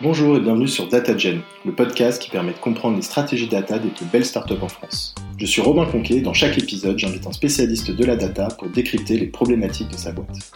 [0.00, 3.90] Bonjour et bienvenue sur DataGen, le podcast qui permet de comprendre les stratégies data des
[3.90, 5.14] plus belles startups en France.
[5.36, 8.68] Je suis Robin Conquet et dans chaque épisode, j'invite un spécialiste de la data pour
[8.68, 10.52] décrypter les problématiques de sa boîte.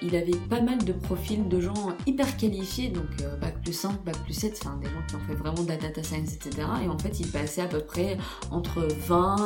[0.00, 4.02] Il avait pas mal de profils de gens hyper qualifiés, donc euh, bac plus 5,
[4.04, 6.66] bac plus 7, enfin des gens qui ont fait vraiment de la data science, etc.
[6.84, 8.16] Et en fait, ils passaient à peu près
[8.50, 9.36] entre 20,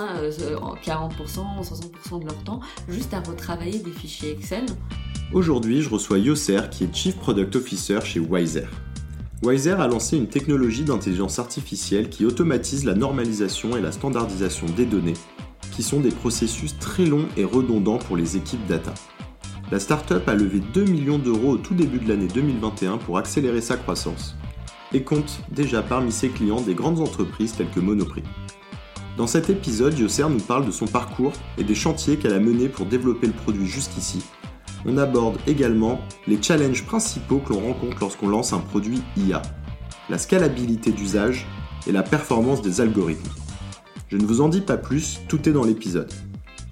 [0.83, 1.11] 40%,
[1.63, 4.65] 60% de leur temps juste à retravailler des fichiers Excel
[5.32, 8.67] Aujourd'hui, je reçois Yosser qui est Chief Product Officer chez Wiser.
[9.43, 14.86] Wiser a lancé une technologie d'intelligence artificielle qui automatise la normalisation et la standardisation des
[14.86, 15.17] données,
[15.72, 18.94] qui sont des processus très longs et redondants pour les équipes data.
[19.72, 23.61] La startup a levé 2 millions d'euros au tout début de l'année 2021 pour accélérer
[23.61, 24.36] sa croissance
[24.93, 28.22] et compte déjà parmi ses clients des grandes entreprises telles que Monoprix.
[29.17, 32.69] Dans cet épisode, Yosser nous parle de son parcours et des chantiers qu'elle a menés
[32.69, 34.22] pour développer le produit jusqu'ici
[34.86, 39.42] on aborde également les challenges principaux que l'on rencontre lorsqu'on lance un produit IA,
[40.09, 41.47] la scalabilité d'usage
[41.87, 43.29] et la performance des algorithmes.
[44.09, 46.12] Je ne vous en dis pas plus, tout est dans l'épisode.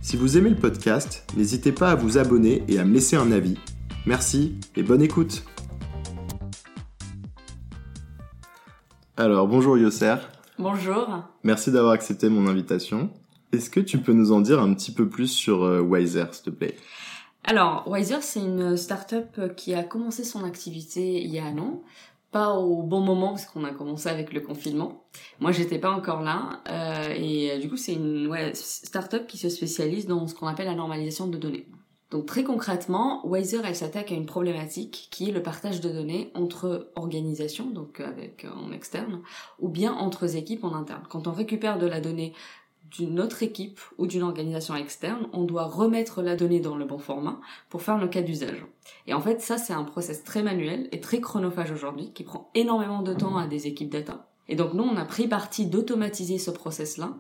[0.01, 3.33] Si vous aimez le podcast, n'hésitez pas à vous abonner et à me laisser un
[3.33, 3.59] avis.
[4.07, 5.45] Merci et bonne écoute.
[9.17, 10.17] Alors bonjour Yosser.
[10.59, 11.25] Bonjour.
[11.43, 13.11] Merci d'avoir accepté mon invitation.
[13.53, 16.45] Est-ce que tu peux nous en dire un petit peu plus sur euh, Wiser, s'il
[16.45, 16.77] te plaît?
[17.45, 21.83] Alors, Wiser, c'est une start-up qui a commencé son activité il y a un an.
[22.31, 25.05] Pas au bon moment parce qu'on a commencé avec le confinement.
[25.39, 26.63] Moi, j'étais pas encore là.
[26.69, 30.49] Euh, et euh, du coup, c'est une ouais, start-up qui se spécialise dans ce qu'on
[30.49, 31.69] appelle la normalisation de données.
[32.11, 36.31] Donc très concrètement, Wiser, elle s'attaque à une problématique qui est le partage de données
[36.35, 39.21] entre organisations, donc avec en externe,
[39.59, 41.03] ou bien entre équipes en interne.
[41.09, 42.33] Quand on récupère de la donnée
[42.97, 46.99] d'une autre équipe ou d'une organisation externe, on doit remettre la donnée dans le bon
[46.99, 48.65] format pour faire le cas d'usage.
[49.07, 52.51] Et en fait, ça, c'est un process très manuel et très chronophage aujourd'hui qui prend
[52.55, 54.29] énormément de temps à des équipes data.
[54.49, 57.15] Et donc, nous, on a pris parti d'automatiser ce process-là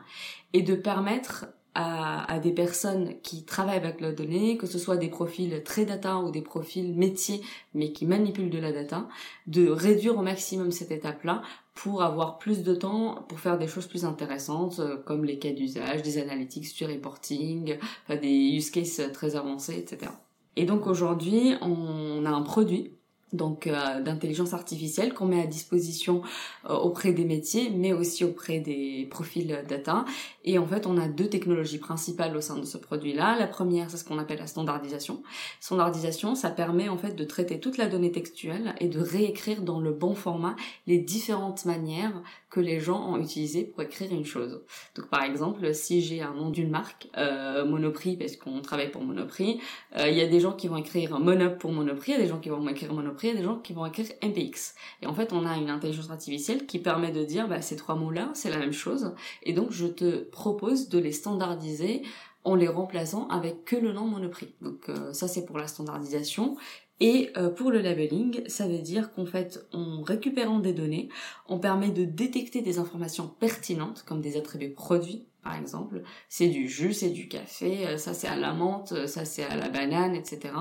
[0.52, 5.08] et de permettre à, des personnes qui travaillent avec la donnée, que ce soit des
[5.08, 7.40] profils très data ou des profils métiers,
[7.74, 9.08] mais qui manipulent de la data,
[9.48, 11.42] de réduire au maximum cette étape-là
[11.74, 15.50] pour avoir plus de temps pour faire des choses plus intéressantes, euh, comme les cas
[15.50, 17.76] d'usage, des analytics, du reporting,
[18.08, 20.10] des use cases très avancés, etc.
[20.56, 22.92] Et donc aujourd'hui, on a un produit
[23.34, 26.22] donc euh, d'intelligence artificielle qu'on met à disposition
[26.68, 30.04] euh, auprès des métiers, mais aussi auprès des profils data.
[30.44, 33.36] Et en fait, on a deux technologies principales au sein de ce produit-là.
[33.38, 35.22] La première, c'est ce qu'on appelle la standardisation.
[35.60, 39.80] Standardisation, ça permet en fait de traiter toute la donnée textuelle et de réécrire dans
[39.80, 40.56] le bon format
[40.86, 42.22] les différentes manières
[42.54, 44.62] que les gens ont utilisées pour écrire une chose.
[44.94, 49.02] Donc par exemple, si j'ai un nom d'une marque, euh, Monoprix, parce qu'on travaille pour
[49.02, 49.60] Monoprix,
[49.98, 52.28] il y a des gens qui vont écrire Monop pour Monoprix, il y a des
[52.28, 54.74] gens qui vont écrire Monoprix il y a des gens qui vont écrire MPX.
[55.02, 57.94] Et en fait, on a une intelligence artificielle qui permet de dire, bah, ces trois
[57.94, 59.14] mots-là, c'est la même chose.
[59.42, 62.02] Et donc, je te propose de les standardiser
[62.44, 64.54] en les remplaçant avec que le nom Monoprix.
[64.60, 66.56] Donc euh, ça c'est pour la standardisation.
[67.00, 71.08] Et euh, pour le labeling, ça veut dire qu'en fait, en récupérant des données,
[71.48, 76.02] on permet de détecter des informations pertinentes, comme des attributs produits, par exemple.
[76.28, 79.42] C'est du jus, c'est du café, euh, ça c'est à la menthe, euh, ça c'est
[79.42, 80.54] à la banane, etc.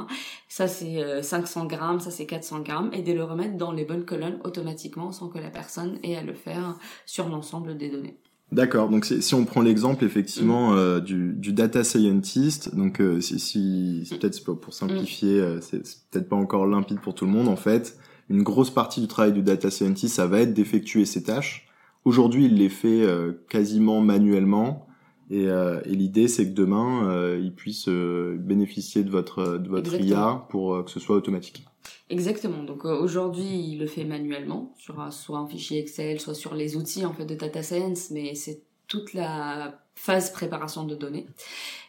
[0.47, 4.05] Ça c'est 500 grammes, ça c'est 400 grammes, et de le remettre dans les bonnes
[4.05, 8.17] colonnes automatiquement sans que la personne ait à le faire sur l'ensemble des données.
[8.53, 8.89] D'accord.
[8.89, 10.77] Donc si on prend l'exemple effectivement mm.
[10.77, 15.43] euh, du, du, data scientist, donc euh, si, si c'est peut-être pour, simplifier, mm.
[15.43, 15.81] euh, c'est
[16.11, 17.97] peut-être pas encore limpide pour tout le monde en fait.
[18.29, 21.67] Une grosse partie du travail du data scientist, ça va être d'effectuer ces tâches.
[22.05, 23.05] Aujourd'hui, il les fait
[23.49, 24.87] quasiment manuellement.
[25.29, 30.85] Et, et l'idée, c'est que demain, il puisse bénéficier de votre de votre IA pour
[30.85, 31.65] que ce soit automatique.
[32.09, 32.63] Exactement.
[32.63, 36.75] Donc euh, aujourd'hui, il le fait manuellement sur soit un fichier Excel, soit sur les
[36.75, 41.27] outils en fait de data science, mais c'est toute la phase préparation de données.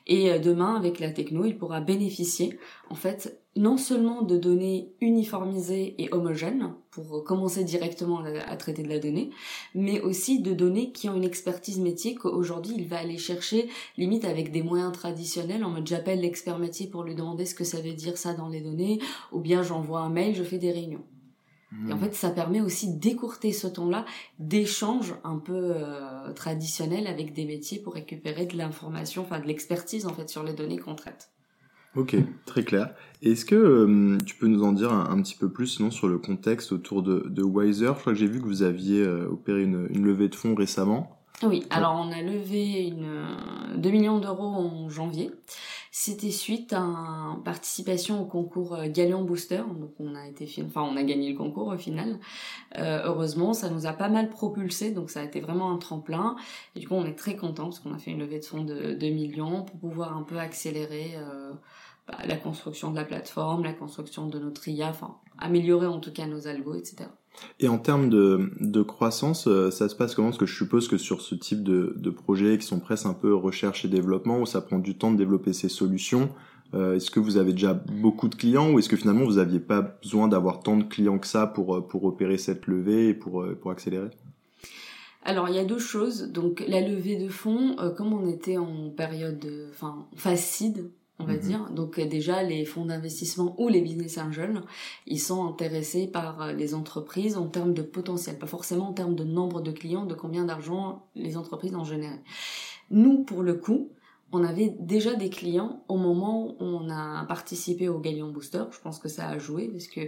[0.07, 2.59] Et euh, demain, avec la techno, il pourra bénéficier
[2.91, 8.89] en fait non seulement de données uniformisées et homogènes pour commencer directement à traiter de
[8.89, 9.31] la donnée,
[9.75, 14.25] mais aussi de données qui ont une expertise métier qu'aujourd'hui il va aller chercher limite
[14.25, 17.81] avec des moyens traditionnels en mode j'appelle l'expert métier pour lui demander ce que ça
[17.81, 19.01] veut dire ça dans les données,
[19.31, 21.05] ou bien j'envoie un mail, je fais des réunions.
[21.89, 24.05] Et en fait, ça permet aussi d'écourter ce temps-là
[24.39, 30.07] d'échanges un peu euh, traditionnels avec des métiers pour récupérer de l'information, enfin de l'expertise
[30.07, 31.31] en fait sur les données qu'on traite.
[31.97, 32.93] Ok, très clair.
[33.23, 36.19] Est-ce que euh, tu peux nous en dire un, petit peu plus sinon sur le
[36.19, 37.87] contexte autour de, de Wiser?
[37.87, 40.57] Je crois que j'ai vu que vous aviez euh, opéré une, une, levée de fonds
[40.57, 41.21] récemment.
[41.43, 43.37] Oui, alors on a levé une,
[43.77, 45.31] 2 millions d'euros en janvier.
[45.97, 49.63] C'était suite à une participation au concours Galion Booster.
[49.79, 52.19] Donc on a été, enfin on a gagné le concours au final.
[52.77, 56.35] heureusement, ça nous a pas mal propulsé, donc ça a été vraiment un tremplin.
[56.75, 58.65] Et du coup, on est très content parce qu'on a fait une levée de fonds
[58.65, 61.15] de 2 millions pour pouvoir un peu accélérer
[62.09, 66.13] bah, la construction de la plateforme, la construction de notre IA, enfin améliorer en tout
[66.13, 67.09] cas nos algos, etc.
[67.61, 70.29] Et en termes de, de croissance, euh, ça se passe comment?
[70.29, 73.15] Parce que je suppose que sur ce type de, de projets qui sont presque un
[73.15, 76.31] peu recherche et développement, où ça prend du temps de développer ces solutions,
[76.75, 79.61] euh, est-ce que vous avez déjà beaucoup de clients ou est-ce que finalement vous n'aviez
[79.61, 83.15] pas besoin d'avoir tant de clients que ça pour, euh, pour opérer cette levée et
[83.15, 84.11] pour, pour accélérer?
[85.23, 86.31] Alors il y a deux choses.
[86.33, 91.41] Donc la levée de fonds, comme on était en période, enfin facile, on va mhm.
[91.41, 91.71] dire.
[91.71, 94.63] Donc euh, déjà, les fonds d'investissement ou les business angels,
[95.07, 99.15] ils sont intéressés par euh, les entreprises en termes de potentiel, pas forcément en termes
[99.15, 102.19] de nombre de clients, de combien d'argent les entreprises en général.
[102.91, 103.91] Nous, pour le coup,
[104.35, 108.65] on avait déjà des clients au moment où on a participé au Galion Booster.
[108.73, 110.01] Je pense que ça a joué parce que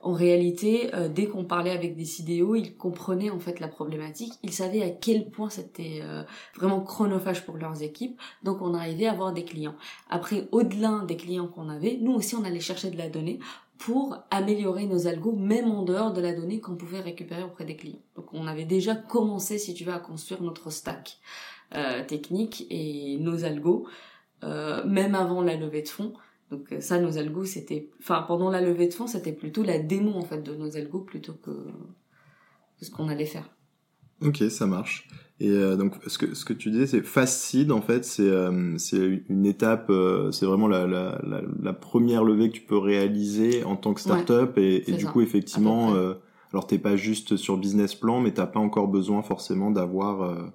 [0.00, 4.34] en réalité, euh, dès qu'on parlait avec des CDO, ils comprenaient en fait la problématique.
[4.44, 6.22] Ils savaient à quel point c'était euh,
[6.54, 8.20] vraiment chronophage pour leurs équipes.
[8.44, 9.74] Donc on arrivait à avoir des clients.
[10.08, 13.40] Après, au-delà des clients qu'on avait, nous aussi on allait chercher de la donnée
[13.78, 17.74] pour améliorer nos algos, même en dehors de la donnée qu'on pouvait récupérer auprès des
[17.74, 17.98] clients.
[18.14, 21.18] Donc on avait déjà commencé, si tu veux, à construire notre stack.
[21.74, 23.86] Euh, techniques et nos algos,
[24.44, 26.12] euh, même avant la levée de fonds.
[26.50, 29.78] Donc euh, ça, nos algos, c'était, enfin pendant la levée de fonds, c'était plutôt la
[29.78, 31.50] démo en fait de nos algos plutôt que,
[32.82, 33.48] ce qu'on allait faire.
[34.22, 35.08] Ok, ça marche.
[35.40, 38.30] Et donc, ce que, ce que tu disais, c'est facile en fait, c'est
[38.76, 39.90] c'est une étape,
[40.30, 41.20] c'est vraiment la, la,
[41.60, 44.56] la, première levée que tu peux réaliser en tant que startup.
[44.58, 45.94] et, et du coup, effectivement,
[46.52, 50.52] alors t'es pas juste sur business plan, mais t'as pas encore besoin forcément d'avoir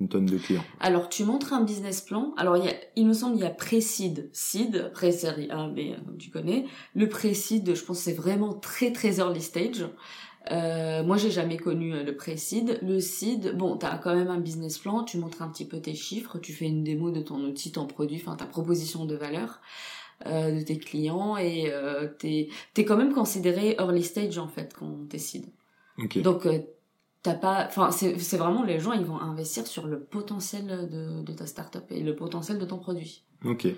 [0.00, 0.64] une tonne de clients.
[0.80, 2.32] Alors, tu montres un business plan.
[2.36, 5.94] Alors, il, y a, il me semble il y a pré-seed, seed, pré-série A, B,
[6.04, 6.64] comme tu connais.
[6.94, 9.86] Le pré-seed, je pense c'est vraiment très très early stage.
[10.50, 12.78] Euh, moi, j'ai jamais connu euh, le pré-seed.
[12.82, 15.80] Le seed, bon, tu as quand même un business plan, tu montres un petit peu
[15.80, 19.14] tes chiffres, tu fais une démo de ton outil, ton produit, enfin ta proposition de
[19.14, 19.60] valeur
[20.26, 24.74] euh, de tes clients et euh, t'es es quand même considéré early stage en fait
[24.78, 25.46] quand t'es seed.
[25.96, 26.20] Okay.
[26.20, 26.58] Donc euh,
[27.22, 31.32] t'as pas enfin c'est vraiment les gens ils vont investir sur le potentiel de, de
[31.32, 33.24] ta startup et le potentiel de ton produit.
[33.44, 33.66] Ok.
[33.66, 33.76] Et,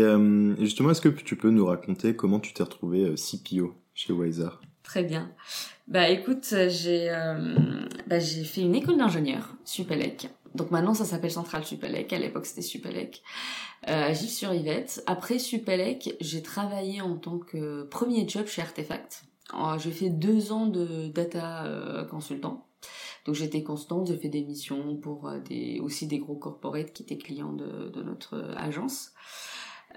[0.00, 4.12] euh, justement est-ce que tu peux nous raconter comment tu t'es retrouvé euh, CPO chez
[4.12, 4.48] Wiser
[4.82, 5.30] très bien.
[5.88, 7.54] Bah écoute j'ai euh,
[8.06, 10.28] bah, j'ai fait une école d'ingénieur Supelec.
[10.54, 12.12] Donc maintenant ça s'appelle Centrale Supelec.
[12.12, 13.22] À l'époque c'était Supelec.
[13.88, 15.02] Euh, Gilles sur Yvette.
[15.06, 19.24] Après Supelec j'ai travaillé en tant que premier job chez Artefact
[19.78, 22.66] j'ai fait deux ans de data euh, consultant.
[23.26, 27.02] Donc j'étais constante, j'ai fait des missions pour euh, des, aussi des gros corporates qui
[27.02, 29.12] étaient clients de, de notre euh, agence.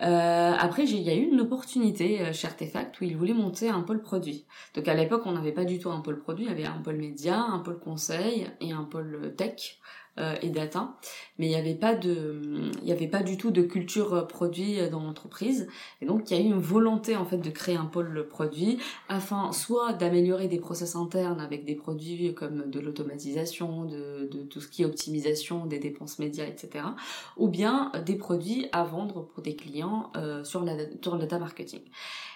[0.02, 3.82] Euh, après, il y a eu une opportunité chez Artefact où ils voulaient monter un
[3.82, 4.46] pôle produit.
[4.74, 6.80] Donc à l'époque, on n'avait pas du tout un pôle produit, il y avait un
[6.82, 9.78] pôle média, un pôle conseil et un pôle tech.
[10.20, 10.96] Euh, et data,
[11.38, 14.22] mais il n'y avait pas de, il y avait pas du tout de culture euh,
[14.24, 15.70] produit euh, dans l'entreprise,
[16.02, 18.80] et donc il y a eu une volonté en fait de créer un pôle produit
[19.08, 24.60] afin soit d'améliorer des process internes avec des produits comme de l'automatisation, de, de, tout
[24.60, 26.86] ce qui est optimisation des dépenses médias, etc.,
[27.38, 31.40] ou bien des produits à vendre pour des clients euh, sur la sur le data
[31.40, 31.82] marketing.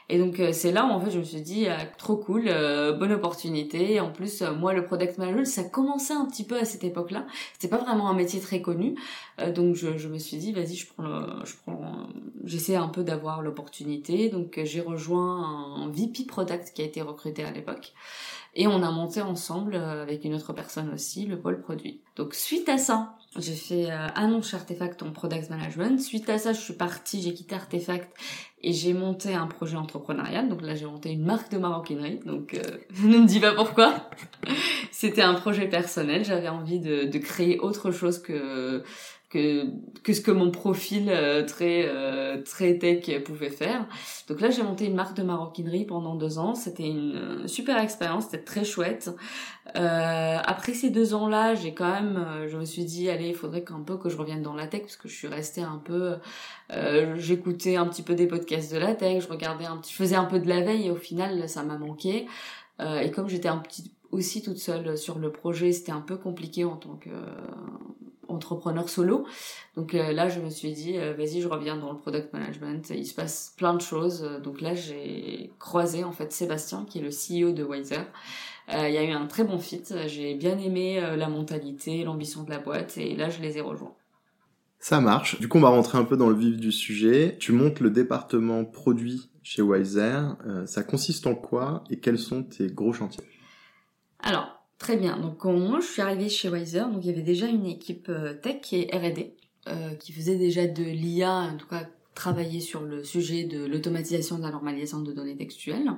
[0.10, 2.45] Et donc euh, c'est là où en fait je me suis dit euh, trop cool,
[2.48, 4.00] euh, bonne opportunité.
[4.00, 7.26] En plus moi le product management ça commençait un petit peu à cette époque-là.
[7.54, 8.95] C'était pas vraiment un métier très connu,
[9.56, 12.07] donc je, je, me suis dit vas-y je prends, le, je prends,
[12.44, 14.30] j'essaie un peu d'avoir l'opportunité.
[14.30, 17.94] Donc j'ai rejoint un VP product qui a été recruté à l'époque.
[18.56, 22.02] Et on a monté ensemble, avec une autre personne aussi, le pôle produit.
[22.16, 25.99] Donc suite à ça, j'ai fait euh, annonce Artefact en product management.
[25.99, 28.11] Suite à ça, je suis partie, j'ai quitté Artefact
[28.61, 30.49] et j'ai monté un projet entrepreneurial.
[30.49, 32.19] Donc là, j'ai monté une marque de maroquinerie.
[32.25, 34.09] Donc euh, ne me dis pas pourquoi.
[34.92, 36.23] C'était un projet personnel.
[36.23, 38.83] J'avais envie de, de créer autre chose que
[39.33, 39.66] que,
[40.04, 43.87] que ce que mon profil euh, très euh, très tech pouvait faire.
[44.28, 46.54] Donc là, j'ai monté une marque de maroquinerie pendant deux ans.
[46.54, 49.09] C'était une euh, super expérience, c'était très chouette.
[49.73, 53.81] après ces deux ans-là, j'ai quand même, je me suis dit, allez, il faudrait qu'un
[53.81, 56.16] peu que je revienne dans la tech parce que je suis restée un peu,
[57.16, 60.16] j'écoutais un petit peu des podcasts de la tech, je regardais un petit, je faisais
[60.16, 62.28] un peu de la veille et au final, ça m'a manqué.
[62.80, 66.66] et comme j'étais un petit aussi toute seule sur le projet, c'était un peu compliqué
[66.66, 67.09] en tant que
[68.33, 69.25] entrepreneur solo.
[69.75, 72.90] Donc euh, là, je me suis dit, euh, vas-y, je reviens dans le product management.
[72.90, 74.21] Il se passe plein de choses.
[74.44, 77.97] Donc là, j'ai croisé en fait Sébastien, qui est le CEO de Wiser.
[78.73, 79.83] Euh, il y a eu un très bon fit.
[80.07, 83.94] J'ai bien aimé la mentalité, l'ambition de la boîte, et là, je les ai rejoints.
[84.80, 85.40] Ça marche.
[85.40, 87.37] Du coup, on va rentrer un peu dans le vif du sujet.
[87.40, 90.19] Tu montes le département produit chez Wiser.
[90.66, 93.23] Ça consiste en quoi et quels sont tes gros chantiers?
[94.19, 95.18] Alors, très bien.
[95.18, 96.81] Donc, moi, je suis arrivée chez Wiser.
[96.81, 99.33] Donc, il y avait déjà une équipe euh, tech et R&D
[99.69, 104.37] euh, qui faisait déjà de l'IA, en tout cas travailler sur le sujet de l'automatisation
[104.37, 105.90] de la normalisation de données textuelles.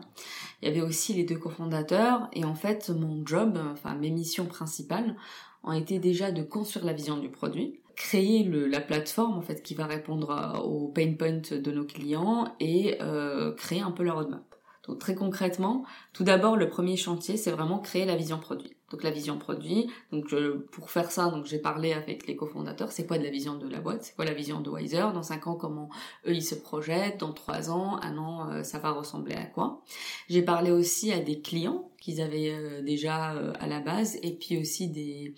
[0.62, 4.46] Il y avait aussi les deux cofondateurs et en fait mon job, enfin mes missions
[4.46, 5.18] principales
[5.64, 9.76] ont été déjà de construire la vision du produit, créer la plateforme en fait qui
[9.76, 14.56] va répondre aux pain points de nos clients et euh, créer un peu la roadmap.
[14.88, 18.75] Donc très concrètement, tout d'abord le premier chantier c'est vraiment créer la vision produit.
[18.92, 19.88] Donc la vision produit.
[20.12, 20.34] Donc
[20.72, 22.92] pour faire ça, donc j'ai parlé avec les cofondateurs.
[22.92, 24.04] C'est quoi de la vision de la boîte?
[24.04, 25.08] C'est quoi la vision de Wiser?
[25.14, 25.90] Dans cinq ans, comment
[26.28, 27.20] eux ils se projettent?
[27.20, 29.82] Dans trois ans, un an, euh, ça va ressembler à quoi?
[30.30, 34.32] J'ai parlé aussi à des clients qu'ils avaient euh, déjà euh, à la base, et
[34.32, 35.34] puis aussi des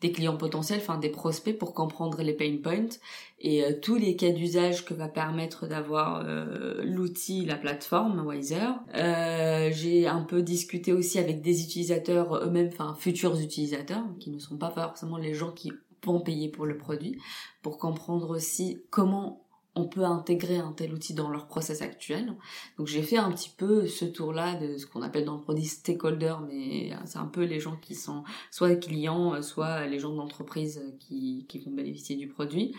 [0.00, 2.98] des clients potentiels, enfin des prospects pour comprendre les pain points
[3.42, 8.68] et euh, tous les cas d'usage que va permettre d'avoir euh, l'outil, la plateforme Wiser.
[8.94, 14.38] Euh, j'ai un peu discuté aussi avec des utilisateurs eux-mêmes, enfin futurs utilisateurs, qui ne
[14.38, 15.72] sont pas forcément les gens qui
[16.04, 17.20] vont payer pour le produit,
[17.62, 19.40] pour comprendre aussi comment
[19.74, 22.34] on peut intégrer un tel outil dans leur process actuel.
[22.76, 25.64] Donc j'ai fait un petit peu ce tour-là de ce qu'on appelle dans le produit
[25.64, 30.82] stakeholder, mais c'est un peu les gens qui sont soit clients, soit les gens d'entreprise
[31.00, 32.74] qui, qui vont bénéficier du produit.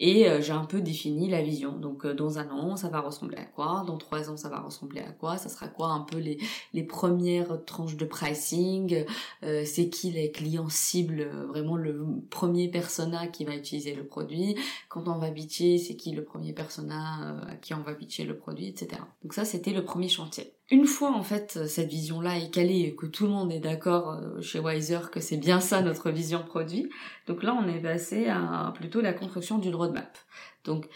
[0.00, 1.78] Et euh, j'ai un peu défini la vision.
[1.78, 3.84] Donc euh, dans un an, ça va ressembler à quoi?
[3.86, 5.38] Dans trois ans, ça va ressembler à quoi?
[5.38, 6.38] Ça sera quoi un peu les,
[6.72, 9.04] les premières tranches de pricing?
[9.44, 11.28] Euh, C'est qui les clients cibles?
[11.48, 14.56] Vraiment le premier persona qui va utiliser le produit?
[14.88, 18.36] Quand on va bitcher, c'est qui le premier persona à qui on va bitcher le
[18.36, 19.00] produit, etc.
[19.22, 20.54] Donc ça, c'était le premier chantier.
[20.70, 24.18] Une fois en fait cette vision-là est calée et que tout le monde est d'accord
[24.40, 26.88] chez Wiser que c'est bien ça notre vision produit,
[27.26, 30.16] donc là on est passé à plutôt la construction d'une roadmap.
[30.64, 30.88] Donc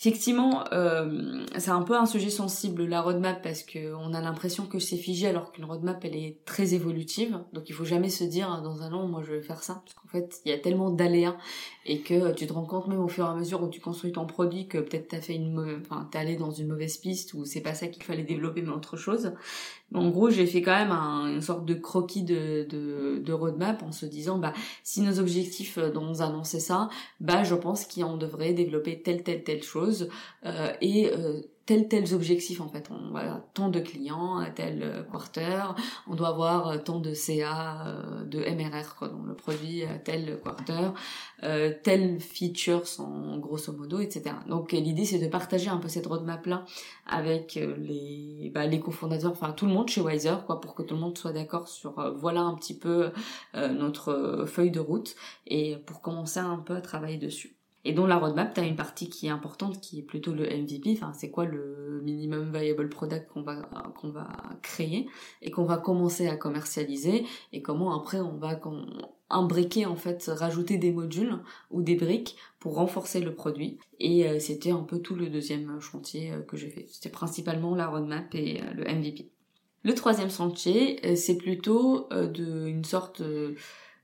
[0.00, 4.64] Effectivement, euh, c'est un peu un sujet sensible la roadmap parce que on a l'impression
[4.64, 7.40] que c'est figé alors qu'une roadmap elle est très évolutive.
[7.52, 9.94] Donc il faut jamais se dire dans un an moi je vais faire ça parce
[9.94, 11.36] qu'en fait il y a tellement d'aléas
[11.88, 14.12] et que tu te rends compte même au fur et à mesure où tu construis
[14.12, 17.44] ton produit que peut-être t'as fait une, enfin t'es allé dans une mauvaise piste ou
[17.44, 19.32] c'est pas ça qu'il fallait développer mais autre chose.
[19.94, 23.82] En gros, j'ai fait quand même un, une sorte de croquis de, de, de, roadmap
[23.82, 24.52] en se disant, bah,
[24.84, 26.90] si nos objectifs euh, dont on annonçait ça,
[27.20, 30.10] bah, je pense qu'on devrait développer telle, telle, telle chose,
[30.44, 32.88] euh, et euh, tels tels objectifs en fait.
[32.90, 35.74] On voilà, tant de clients à tel euh, quarter,
[36.06, 40.40] on doit avoir euh, tant de CA euh, de MRR quoi, le produit à tel
[40.42, 40.92] quarter,
[41.42, 44.34] euh, telles features sont grosso modo, etc.
[44.48, 46.64] Donc l'idée c'est de partager un peu cette roadmap là
[47.06, 50.94] avec les bah, les cofondateurs, enfin tout le monde chez Wiser quoi, pour que tout
[50.94, 53.10] le monde soit d'accord sur voilà un petit peu
[53.54, 55.14] notre feuille de route
[55.46, 57.57] et pour commencer un peu à travailler dessus.
[57.84, 60.44] Et dans la roadmap, tu as une partie qui est importante, qui est plutôt le
[60.44, 63.62] MVP, enfin c'est quoi le minimum viable product qu'on va
[64.00, 64.28] qu'on va
[64.62, 65.08] créer
[65.42, 68.60] et qu'on va commencer à commercialiser et comment après on va
[69.30, 71.38] imbriquer en fait, rajouter des modules
[71.70, 73.78] ou des briques pour renforcer le produit.
[74.00, 76.86] Et euh, c'était un peu tout le deuxième chantier euh, que j'ai fait.
[76.90, 79.28] C'était principalement la roadmap et euh, le MVP.
[79.84, 83.22] Le troisième chantier, c'est plutôt de une sorte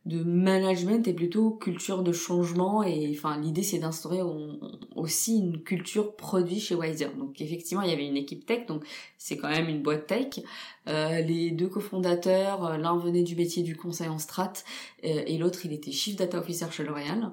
[0.06, 4.20] de management et plutôt culture de changement et enfin l'idée c'est d'instaurer
[4.94, 7.08] aussi une culture produit chez Wiser.
[7.18, 8.84] Donc effectivement il y avait une équipe tech donc
[9.16, 10.40] c'est quand même une boîte tech.
[10.88, 14.52] Euh, les deux cofondateurs euh, l'un venait du métier du conseil en strat
[15.04, 17.30] euh, et l'autre il était chief data officer chez L'Oréal.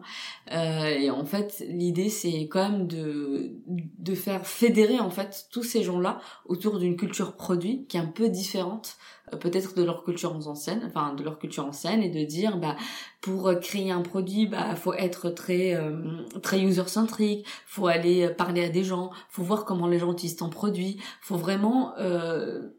[0.49, 5.83] Et en fait l'idée c'est quand même de de faire fédérer en fait tous ces
[5.83, 8.95] gens là autour d'une culture produit qui est un peu différente
[9.39, 12.75] peut-être de leur culture ancienne, enfin de leur culture ancienne, et de dire bah
[13.21, 18.65] pour créer un produit, bah faut être très euh, très user centrique, faut aller parler
[18.65, 22.69] à des gens, faut voir comment les gens utilisent ton produit, faut vraiment euh,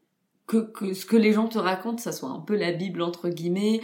[0.53, 3.31] que, que ce que les gens te racontent, ça soit un peu la bible entre
[3.31, 3.81] guillemets,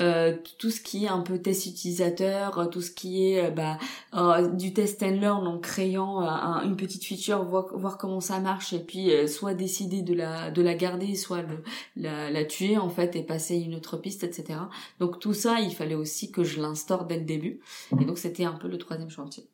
[0.00, 3.78] euh, tout ce qui est un peu test utilisateur, tout ce qui est euh, bah,
[4.14, 6.20] euh, du test and learn en créant
[6.62, 10.62] une petite feature, voir, voir, comment ça marche et puis soit décider de la de
[10.62, 11.62] la garder, soit le,
[11.96, 14.60] la, la, tuer en fait et passer une autre piste, etc.
[15.00, 17.60] Donc tout ça, il fallait aussi que je l'instaure dès le début
[18.00, 19.48] et donc c'était un peu le troisième chantier.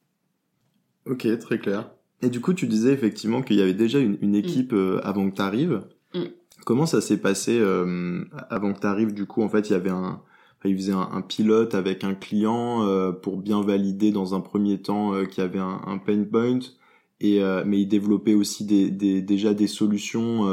[1.06, 1.90] Ok, très clair.
[2.20, 5.00] Et du coup, tu disais effectivement qu'il y avait déjà une, une équipe mm.
[5.02, 5.82] avant que tu arrives.
[6.14, 6.24] Mm.
[6.64, 9.76] Comment ça s'est passé euh, avant que tu arrives Du coup, en fait, il y
[9.76, 10.20] avait un,
[10.62, 15.24] faisait un, pilote avec un client euh, pour bien valider dans un premier temps euh,
[15.24, 16.58] qu'il y avait un, pain point.
[17.22, 20.46] Et mais il développait aussi déjà des solutions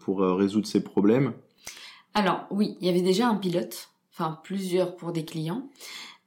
[0.00, 1.32] pour résoudre ces problèmes.
[2.12, 5.70] Alors oui, il y avait déjà un pilote, enfin plusieurs pour des clients.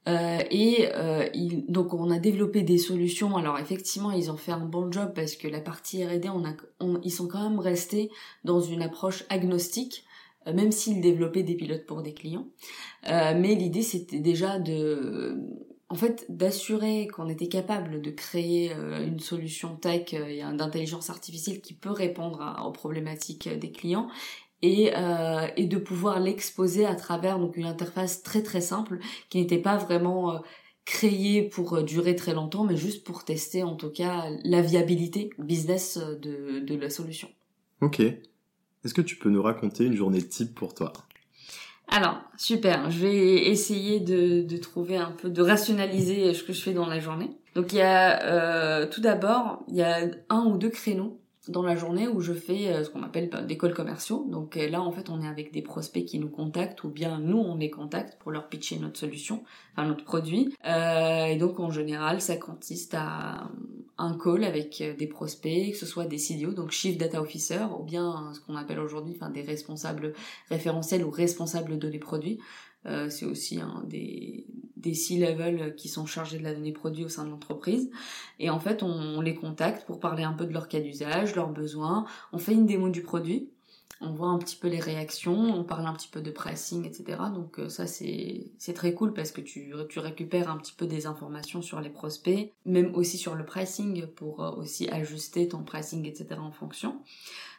[0.08, 1.28] Euh, et euh,
[1.68, 3.36] donc on a développé des solutions.
[3.36, 6.54] Alors effectivement, ils ont fait un bon job parce que la partie R&D, on a,
[7.02, 8.10] ils sont quand même restés
[8.44, 10.04] dans une approche agnostique,
[10.46, 12.46] euh, même s'ils développaient des pilotes pour des clients.
[13.08, 15.36] Euh, mais l'idée, c'était déjà de,
[15.88, 21.74] en fait, d'assurer qu'on était capable de créer euh, une solution tech d'intelligence artificielle qui
[21.74, 24.08] peut répondre aux problématiques des clients
[24.62, 29.38] et, euh, et de pouvoir l'exposer à travers donc une interface très très simple qui
[29.38, 30.38] n'était pas vraiment euh,
[30.84, 35.30] créée pour euh, durer très longtemps mais juste pour tester en tout cas la viabilité
[35.38, 37.28] business euh, de, de la solution.
[37.80, 38.00] Ok.
[38.00, 40.92] Est-ce que tu peux nous raconter une journée type pour toi?
[41.88, 42.90] Alors, super.
[42.90, 46.86] Je vais essayer de, de, trouver un peu, de rationaliser ce que je fais dans
[46.86, 47.30] la journée.
[47.54, 51.62] Donc, il y a euh, tout d'abord, il y a un ou deux créneaux dans
[51.62, 54.26] la journée où je fais euh, ce qu'on appelle bah, des calls commerciaux.
[54.30, 57.18] Donc euh, là, en fait, on est avec des prospects qui nous contactent ou bien
[57.18, 60.54] nous, on les contacte pour leur pitcher notre solution, enfin notre produit.
[60.66, 63.50] Euh, et donc, en général, ça consiste à
[63.98, 67.82] un call avec des prospects, que ce soit des CDO, donc Chief Data Officer, ou
[67.82, 70.14] bien ce qu'on appelle aujourd'hui enfin, des responsables
[70.48, 72.38] référentiels ou responsables de les produits.
[72.86, 74.44] Euh, c'est aussi un des,
[74.82, 77.90] des C-level qui sont chargés de la donnée produit au sein de l'entreprise.
[78.38, 81.50] Et en fait, on, les contacte pour parler un peu de leur cas d'usage, leurs
[81.50, 82.04] besoins.
[82.32, 83.48] On fait une démo du produit.
[84.00, 87.18] On voit un petit peu les réactions, on parle un petit peu de pricing, etc.
[87.32, 90.86] Donc euh, ça c'est c'est très cool parce que tu tu récupères un petit peu
[90.86, 95.62] des informations sur les prospects, même aussi sur le pricing pour euh, aussi ajuster ton
[95.62, 96.40] pricing, etc.
[96.40, 97.00] en fonction.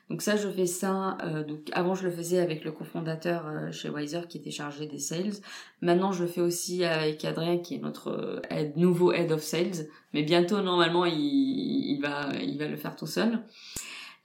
[0.09, 1.17] Donc ça, je fais ça.
[1.23, 4.85] Euh, donc avant, je le faisais avec le cofondateur euh, chez Wiser qui était chargé
[4.85, 5.33] des sales.
[5.81, 9.87] Maintenant, je le fais aussi avec Adrien qui est notre euh, nouveau head of sales.
[10.13, 13.39] Mais bientôt, normalement, il, il va, il va le faire tout seul.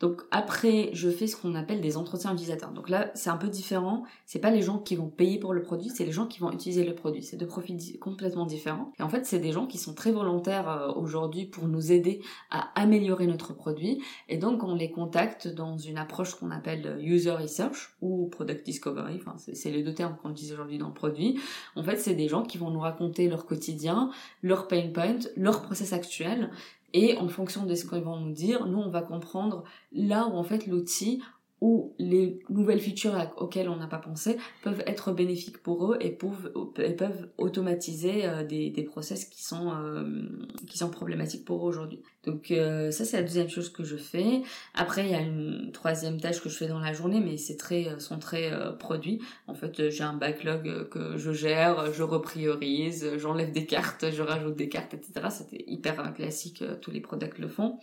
[0.01, 2.73] Donc après, je fais ce qu'on appelle des entretiens utilisateurs.
[2.73, 4.05] Donc là, c'est un peu différent.
[4.27, 6.53] C'est pas les gens qui vont payer pour le produit, c'est les gens qui vont
[6.53, 7.23] utiliser le produit.
[7.23, 8.93] C'est deux profils complètement différents.
[8.99, 12.23] Et en fait, c'est des gens qui sont très volontaires euh, aujourd'hui pour nous aider
[12.51, 14.01] à améliorer notre produit.
[14.29, 19.17] Et donc, on les contacte dans une approche qu'on appelle user research ou product discovery.
[19.17, 21.41] Enfin, c'est les deux termes qu'on utilise aujourd'hui dans le produit.
[21.75, 24.11] En fait, c'est des gens qui vont nous raconter leur quotidien,
[24.43, 26.51] leur pain point, leur process actuel
[26.93, 30.37] et en fonction de ce qu'ils vont nous dire, nous, on va comprendre là où
[30.37, 31.23] en fait l'outil
[31.61, 36.11] ou les nouvelles features auxquelles on n'a pas pensé peuvent être bénéfiques pour eux et
[36.11, 40.29] peuvent, et peuvent automatiser euh, des, des process qui sont, euh,
[40.69, 42.01] qui sont problématiques pour eux aujourd'hui.
[42.25, 44.43] Donc euh, ça c'est la deuxième chose que je fais.
[44.75, 47.57] Après il y a une troisième tâche que je fais dans la journée mais c'est
[47.57, 49.21] très sont très produits.
[49.49, 54.55] En fait j'ai un backlog que je gère, je repriorise, j'enlève des cartes, je rajoute
[54.55, 55.27] des cartes, etc.
[55.31, 57.79] C'était hyper classique, tous les products le font.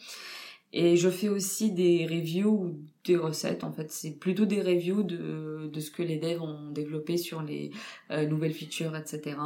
[0.78, 3.64] Et je fais aussi des reviews ou des recettes.
[3.64, 7.42] En fait, c'est plutôt des reviews de, de ce que les devs ont développé sur
[7.42, 7.72] les
[8.12, 9.38] euh, nouvelles features, etc.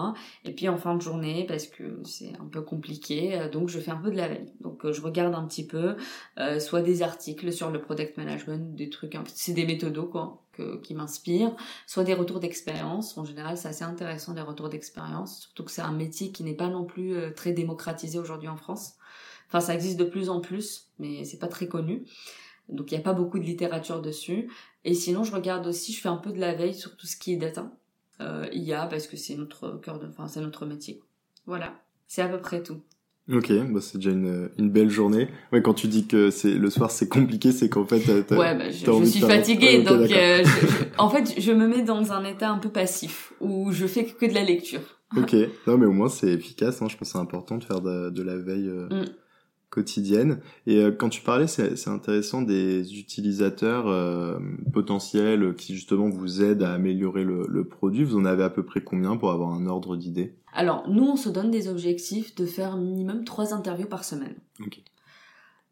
[0.44, 3.80] Et puis en fin de journée, parce que c'est un peu compliqué, euh, donc je
[3.80, 4.52] fais un peu de la veille.
[4.62, 5.98] Donc euh, je regarde un petit peu,
[6.58, 10.44] soit des articles sur le product management, des trucs, c'est des méthodos quoi.
[10.82, 13.20] qui m'inspirent, soit des retours d'expérience.
[13.20, 16.56] En général, c'est assez intéressant les retours d'expérience, surtout que c'est un métier qui n'est
[16.56, 18.94] pas non plus très démocratisé aujourd'hui en France.
[19.50, 22.06] Enfin, ça existe de plus en plus, mais c'est pas très connu.
[22.70, 24.48] Donc il n'y a pas beaucoup de littérature dessus.
[24.86, 27.18] Et sinon, je regarde aussi, je fais un peu de la veille sur tout ce
[27.18, 27.72] qui est data.
[28.22, 31.02] Euh, IA, parce que c'est notre cœur de, enfin, c'est notre métier.
[31.46, 31.74] Voilà.
[32.08, 32.82] C'est à peu près tout.
[33.32, 35.30] Ok, bah c'est déjà une, une belle journée.
[35.54, 38.58] Ouais, quand tu dis que c'est le soir c'est compliqué, c'est qu'en fait t'as, ouais,
[38.58, 40.44] bah, je, je suis fatiguée, donc euh,
[40.98, 44.26] en fait je me mets dans un état un peu passif où je fais que
[44.26, 44.82] de la lecture.
[45.16, 45.36] Ok,
[45.68, 46.82] non mais au moins c'est efficace.
[46.82, 46.88] Hein.
[46.90, 48.68] Je pense que c'est important de faire de, de la veille.
[48.68, 49.04] Euh...
[49.04, 49.06] Mm
[49.80, 50.40] quotidienne.
[50.68, 54.40] Et euh, quand tu parlais, c'est intéressant des utilisateurs euh,
[54.74, 58.04] potentiels qui justement vous aident à améliorer le, le, produit.
[58.04, 60.36] Vous en avez à peu près combien pour avoir un ordre d'idée?
[60.54, 64.36] Alors nous, on se donne des objectifs de faire minimum trois interviews par semaine.
[64.66, 64.84] Okay.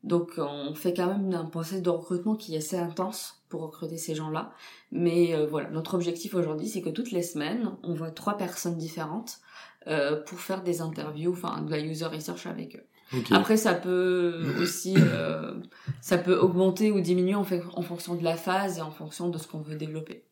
[0.03, 3.97] Donc on fait quand même un process de recrutement qui est assez intense pour recruter
[3.97, 4.53] ces gens-là.
[4.91, 8.77] Mais euh, voilà, notre objectif aujourd'hui, c'est que toutes les semaines, on voit trois personnes
[8.77, 9.39] différentes
[9.87, 12.83] euh, pour faire des interviews, enfin de la user research avec eux.
[13.31, 15.53] Après, ça peut aussi, euh,
[16.01, 19.29] ça peut augmenter ou diminuer en, fait, en fonction de la phase et en fonction
[19.29, 20.23] de ce qu'on veut développer.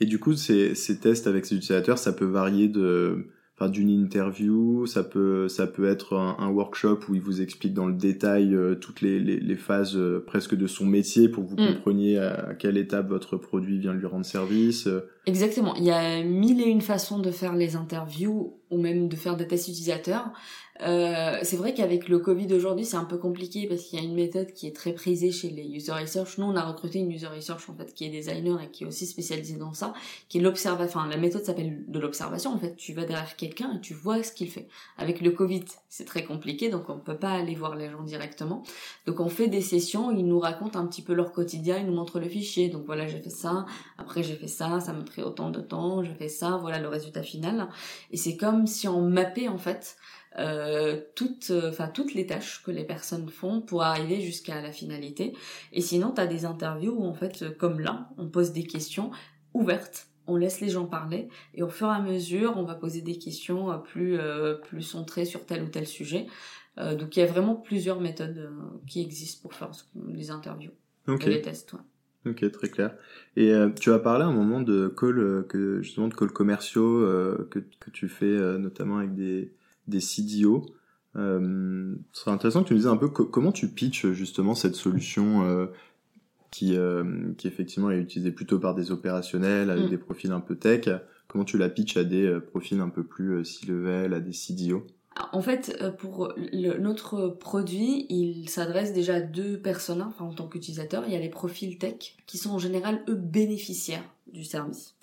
[0.00, 3.88] Et du coup, ces, ces tests avec ces utilisateurs, ça peut varier de, enfin, d'une
[3.88, 7.94] interview, ça peut, ça peut être un, un, workshop où il vous explique dans le
[7.94, 11.62] détail euh, toutes les, les, les phases euh, presque de son métier pour que vous
[11.62, 11.74] mm.
[11.74, 14.88] compreniez à, quelle étape votre produit vient lui rendre service.
[15.26, 15.76] Exactement.
[15.76, 19.36] Il y a mille et une façons de faire les interviews ou même de faire
[19.36, 20.32] des tests utilisateurs.
[20.82, 24.04] Euh, c'est vrai qu'avec le Covid aujourd'hui, c'est un peu compliqué parce qu'il y a
[24.04, 26.38] une méthode qui est très prisée chez les user research.
[26.38, 28.86] Nous, on a recruté une user research en fait qui est designer et qui est
[28.86, 29.94] aussi spécialisée dans ça,
[30.28, 30.98] qui est l'observation.
[30.98, 32.52] Enfin, la méthode s'appelle de l'observation.
[32.52, 34.68] En fait, tu vas derrière quelqu'un et tu vois ce qu'il fait.
[34.98, 38.64] Avec le Covid, c'est très compliqué, donc on peut pas aller voir les gens directement.
[39.06, 41.94] Donc on fait des sessions, ils nous racontent un petit peu leur quotidien, ils nous
[41.94, 42.68] montrent le fichier.
[42.68, 43.64] Donc voilà, j'ai fait ça,
[43.96, 46.88] après j'ai fait ça, ça m'a pris autant de temps, j'ai fait ça, voilà le
[46.88, 47.68] résultat final.
[48.10, 49.96] Et c'est comme si on mappait en fait
[50.38, 54.72] euh, toutes, euh, enfin toutes les tâches que les personnes font pour arriver jusqu'à la
[54.72, 55.32] finalité.
[55.72, 58.64] Et sinon, tu as des interviews où en fait, euh, comme là, on pose des
[58.64, 59.10] questions
[59.52, 63.02] ouvertes on laisse les gens parler et au fur et à mesure, on va poser
[63.02, 64.18] des questions plus
[64.62, 66.28] plus centrées sur tel ou tel sujet.
[66.78, 68.50] donc il y a vraiment plusieurs méthodes
[68.86, 69.70] qui existent pour faire
[70.08, 70.70] les interviews
[71.08, 71.74] et les tests.
[72.24, 72.96] Ok, très clair.
[73.36, 77.00] Et tu as parlé à un moment de call, que justement de calls commerciaux
[77.50, 79.52] que, que tu fais notamment avec des,
[79.88, 80.66] des CDO.
[81.16, 84.74] Euh, ce serait intéressant que tu nous dises un peu comment tu pitches justement cette
[84.74, 85.66] solution euh,
[86.50, 89.90] qui, euh, qui effectivement est utilisée plutôt par des opérationnels avec mm.
[89.90, 90.88] des profils un peu tech.
[91.28, 94.86] Comment tu la pitches à des profils un peu plus C-level, à des CDO
[95.30, 96.32] en fait, pour
[96.80, 101.04] notre produit, il s'adresse déjà à deux personnes, enfin, en tant qu'utilisateur.
[101.06, 104.96] Il y a les profils tech, qui sont en général, eux, bénéficiaires du service,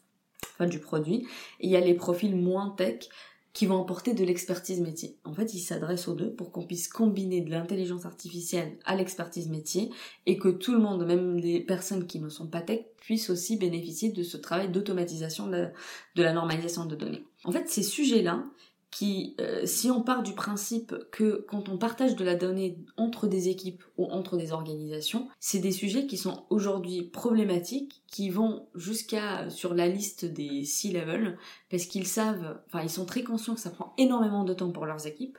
[0.54, 1.26] enfin du produit.
[1.62, 3.08] Et il y a les profils moins tech,
[3.54, 5.18] qui vont apporter de l'expertise métier.
[5.26, 9.50] En fait, il s'adresse aux deux pour qu'on puisse combiner de l'intelligence artificielle à l'expertise
[9.50, 9.90] métier
[10.26, 13.58] et que tout le monde, même les personnes qui ne sont pas tech, puissent aussi
[13.58, 15.72] bénéficier de ce travail d'automatisation de
[16.16, 17.26] la normalisation de données.
[17.44, 18.46] En fait, ces sujets-là,
[18.92, 23.26] qui, euh, si on part du principe que quand on partage de la donnée entre
[23.26, 28.68] des équipes ou entre des organisations, c'est des sujets qui sont aujourd'hui problématiques, qui vont
[28.76, 31.38] jusqu'à sur la liste des C-level,
[31.70, 34.86] parce qu'ils savent, enfin ils sont très conscients que ça prend énormément de temps pour
[34.86, 35.38] leurs équipes.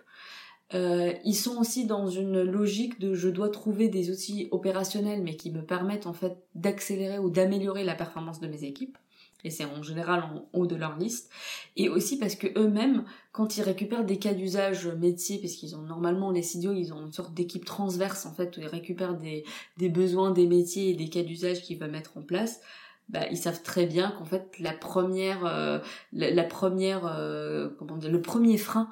[0.72, 5.36] Euh, ils sont aussi dans une logique de je dois trouver des outils opérationnels mais
[5.36, 8.96] qui me permettent en fait d'accélérer ou d'améliorer la performance de mes équipes
[9.44, 11.30] et c'est en général en haut de leur liste,
[11.76, 15.82] et aussi parce que eux-mêmes, quand ils récupèrent des cas d'usage métier, parce qu'ils ont
[15.82, 19.44] normalement les CDO, ils ont une sorte d'équipe transverse en fait, où ils récupèrent des,
[19.78, 22.60] des besoins des métiers et des cas d'usage qu'ils veulent mettre en place,
[23.08, 25.78] bah, ils savent très bien qu'en fait la première, euh,
[26.12, 28.88] la, première, euh, comment dire, le premier frein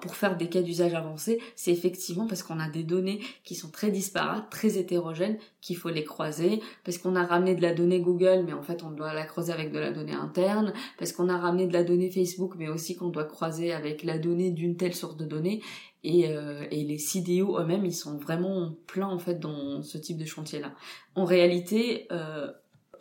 [0.00, 3.70] pour faire des cas d'usage avancés, c'est effectivement parce qu'on a des données qui sont
[3.70, 8.00] très disparates, très hétérogènes, qu'il faut les croiser, parce qu'on a ramené de la donnée
[8.00, 11.28] Google, mais en fait on doit la croiser avec de la donnée interne, parce qu'on
[11.28, 14.76] a ramené de la donnée Facebook, mais aussi qu'on doit croiser avec la donnée d'une
[14.76, 15.60] telle source de données.
[16.02, 20.16] Et, euh, et les CDO eux-mêmes, ils sont vraiment pleins en fait dans ce type
[20.16, 20.72] de chantier-là.
[21.14, 22.50] En réalité, euh,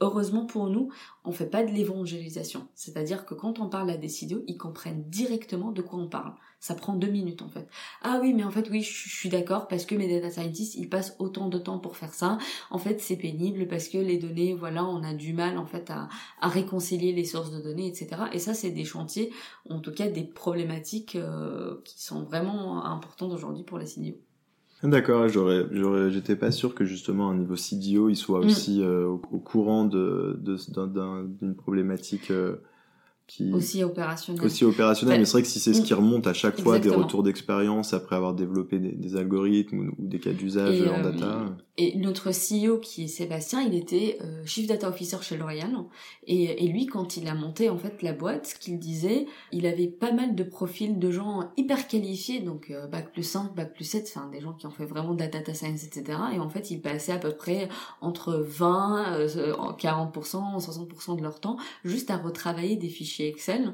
[0.01, 0.89] heureusement pour nous,
[1.25, 2.67] on fait pas de l'évangélisation.
[2.75, 6.33] C'est-à-dire que quand on parle à des CDO, ils comprennent directement de quoi on parle.
[6.59, 7.67] Ça prend deux minutes en fait.
[8.01, 10.89] Ah oui, mais en fait oui, je, suis d'accord parce que mes data scientists, ils
[10.89, 12.37] passent autant de temps pour faire ça.
[12.69, 15.89] En fait, c'est pénible parce que les données, voilà, on a du mal en fait
[15.89, 16.09] à,
[16.41, 18.23] réconcilier les sources de données, etc.
[18.33, 19.31] Et ça, c'est des chantiers,
[19.69, 24.15] en tout cas des problématiques euh, qui sont vraiment importantes aujourd'hui pour les CDO.
[24.81, 28.45] D'accord, j'aurais, j'aurais, j'étais pas sûr que justement un niveau CDO il soit mm.
[28.45, 30.57] aussi euh, au, courant de, de,
[31.39, 32.55] d'une problématique euh,
[33.53, 34.43] aussi opérationnel.
[34.43, 36.89] Aussi opérationnel, mais c'est vrai que si c'est ce qui remonte à chaque fois des
[36.89, 41.57] retours d'expérience après avoir développé des, algorithmes ou, des cas d'usage en euh, data.
[41.81, 45.77] Et notre CEO qui est Sébastien, il était euh, Chief Data Officer chez L'Oréal
[46.27, 49.65] et, et, lui quand il a monté en fait la boîte, ce qu'il disait, il
[49.65, 53.73] avait pas mal de profils de gens hyper qualifiés, donc euh, bac plus 5, bac
[53.73, 56.19] plus 7, enfin des gens qui ont fait vraiment de la data science, etc.
[56.33, 57.69] Et en fait, ils passaient à peu près
[58.01, 59.27] entre 20,
[59.77, 63.73] 40%, 60% de leur temps juste à retravailler des fichiers Excel,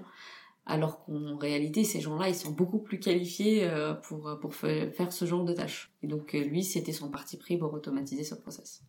[0.65, 5.25] alors qu'en réalité, ces gens-là, ils sont beaucoup plus qualifiés euh, pour, pour faire ce
[5.25, 5.91] genre de tâches.
[6.01, 8.81] Et donc, euh, lui, c'était son parti pris pour automatiser ce process.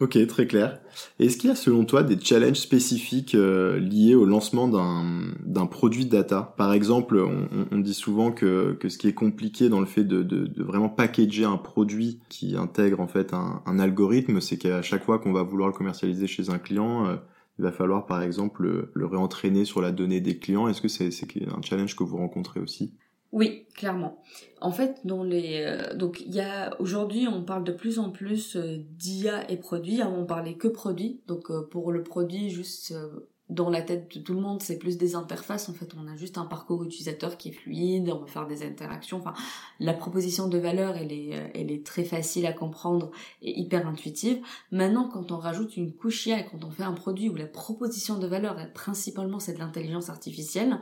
[0.00, 0.80] Ok, très clair.
[1.18, 6.06] Est-ce qu'il y a selon toi des challenges spécifiques euh, liés au lancement d'un produit
[6.06, 6.54] data?
[6.56, 7.22] Par exemple,
[7.70, 11.58] on, dit souvent que, ce qui est compliqué dans le fait de, vraiment packager un
[11.58, 15.68] produit qui intègre en fait un, un algorithme, c'est qu'à chaque fois qu'on va vouloir
[15.68, 17.18] le commercialiser chez un client,
[17.58, 20.68] il va falloir par exemple le, réentraîner sur la donnée des clients.
[20.68, 21.10] Est-ce que c'est
[21.46, 22.94] un challenge que vous rencontrez aussi?
[23.32, 24.22] Oui, clairement.
[24.60, 29.48] En fait, euh, donc y a aujourd'hui on parle de plus en plus euh, d'IA
[29.50, 30.00] et produits.
[30.02, 31.20] Avant on parlait que produits.
[31.28, 32.94] Donc euh, pour le produit juste
[33.50, 35.68] dans la tête de tout le monde, c'est plus des interfaces.
[35.68, 38.62] En fait, on a juste un parcours utilisateur qui est fluide, on va faire des
[38.62, 39.18] interactions.
[39.18, 39.34] Enfin,
[39.80, 43.10] la proposition de valeur, elle est, euh, elle est très facile à comprendre
[43.42, 44.38] et hyper intuitive.
[44.70, 47.46] Maintenant, quand on rajoute une couche IA et quand on fait un produit où la
[47.46, 50.78] proposition de valeur, principalement, c'est de l'intelligence artificielle,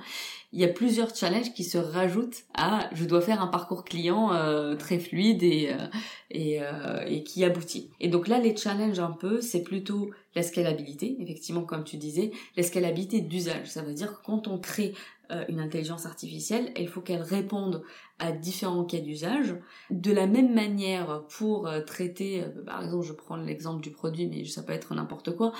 [0.52, 4.32] il y a plusieurs challenges qui se rajoutent à je dois faire un parcours client
[4.32, 5.86] euh, très fluide et, euh,
[6.30, 6.60] et,
[7.06, 7.90] et qui aboutit.
[8.00, 12.30] Et donc là, les challenges un peu, c'est plutôt la scalabilité, effectivement, comme tu disais,
[12.56, 13.66] la scalabilité d'usage.
[13.66, 14.94] Ça veut dire que quand on crée
[15.30, 17.82] euh, une intelligence artificielle, il faut qu'elle réponde
[18.18, 19.54] à différents cas d'usage.
[19.90, 24.26] De la même manière, pour euh, traiter, euh, par exemple, je prends l'exemple du produit,
[24.26, 25.52] mais ça peut être n'importe quoi,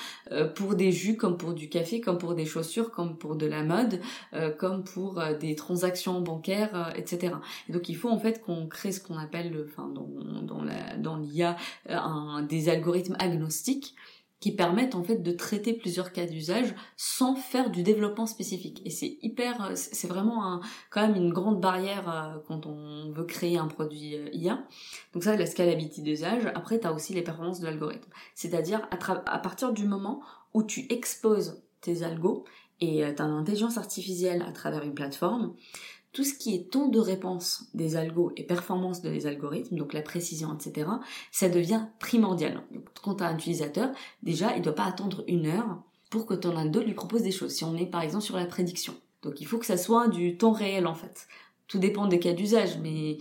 [0.54, 3.62] pour des jus, comme pour du café, comme pour des chaussures, comme pour de la
[3.62, 4.00] mode,
[4.58, 7.34] comme pour des transactions bancaires, etc.
[7.68, 10.08] Et donc, il faut en fait qu'on crée ce qu'on appelle, enfin, dans,
[10.42, 11.56] dans, la, dans l'IA,
[12.48, 13.94] des algorithmes agnostiques
[14.40, 18.80] qui permettent en fait de traiter plusieurs cas d'usage sans faire du développement spécifique.
[18.84, 23.10] Et c'est hyper, euh, c'est vraiment un, quand même une grande barrière euh, quand on
[23.10, 24.64] veut créer un produit euh, IA.
[25.12, 26.46] Donc ça, la scalabilité d'usage.
[26.54, 28.10] Après, tu as aussi les performances de l'algorithme.
[28.34, 30.20] C'est-à-dire à, à partir du moment
[30.54, 32.44] où tu exposes tes algos
[32.80, 35.54] et une intelligence artificielle à travers une plateforme,
[36.18, 40.02] tout ce qui est taux de réponse des algos et performance des algorithmes, donc la
[40.02, 40.90] précision, etc.,
[41.30, 42.60] ça devient primordial.
[42.72, 43.90] Donc, quand tu un utilisateur,
[44.24, 47.30] déjà, il ne doit pas attendre une heure pour que ton algo lui propose des
[47.30, 47.52] choses.
[47.52, 48.94] Si on est par exemple sur la prédiction.
[49.22, 51.28] Donc il faut que ça soit du temps réel en fait.
[51.68, 53.18] Tout dépend des cas d'usage, mais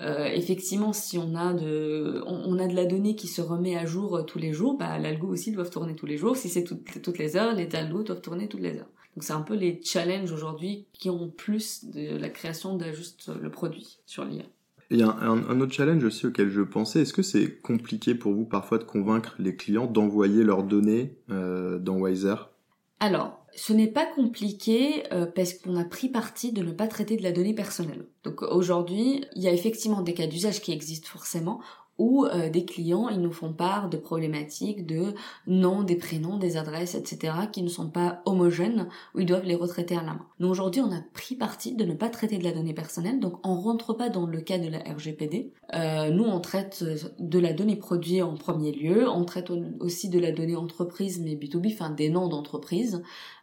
[0.00, 3.86] euh, effectivement, si on a de, on, a de la donnée qui se remet à
[3.86, 6.36] jour euh, tous les jours, bah, l'algo aussi doit tourner tous les jours.
[6.36, 8.90] Si c'est toutes les heures, les algos doivent tourner toutes les heures.
[9.16, 13.30] Donc c'est un peu les challenges aujourd'hui qui ont plus de la création de juste
[13.40, 14.44] le produit sur l'IA.
[14.92, 17.02] Il y a un, autre challenge aussi auquel je pensais.
[17.02, 21.78] Est-ce que c'est compliqué pour vous parfois de convaincre les clients d'envoyer leurs données euh,
[21.78, 22.34] dans Wiser?
[22.98, 27.16] Alors, ce n'est pas compliqué euh, parce qu'on a pris parti de ne pas traiter
[27.16, 28.04] de la donnée personnelle.
[28.24, 31.60] Donc aujourd'hui, il y a effectivement des cas d'usage qui existent forcément
[32.00, 35.14] où euh, des clients ils nous font part de problématiques de
[35.46, 37.34] noms, des prénoms, des adresses, etc.
[37.52, 40.26] qui ne sont pas homogènes, où ils doivent les retraiter à la main.
[40.38, 43.46] Nous aujourd'hui on a pris parti de ne pas traiter de la donnée personnelle, donc
[43.46, 45.52] on rentre pas dans le cas de la RGPD.
[45.74, 46.82] Euh, nous on traite
[47.18, 51.34] de la donnée produit en premier lieu, on traite aussi de la donnée entreprise, mais
[51.34, 53.02] B2B, enfin des noms d'entreprise.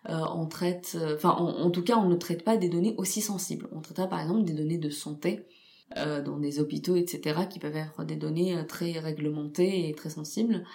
[0.09, 3.69] Euh, on traite, enfin en, tout cas on ne traite pas des données aussi sensibles.
[3.71, 5.45] On traite par exemple des données de santé
[5.95, 10.09] euh, dans des hôpitaux, etc., qui peuvent être des données euh, très réglementées et très
[10.09, 10.65] sensibles.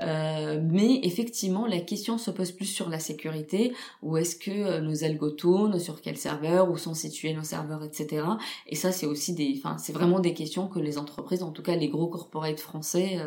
[0.00, 3.72] Euh, mais effectivement, la question se pose plus sur la sécurité.
[4.02, 8.26] Où est-ce que nos algos tournent, sur quel serveur, où sont situés nos serveurs, etc.
[8.66, 11.62] Et ça, c'est aussi des, enfin, c'est vraiment des questions que les entreprises, en tout
[11.62, 13.18] cas les gros corporates français,